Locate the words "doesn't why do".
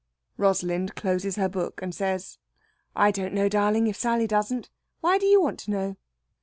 4.25-5.27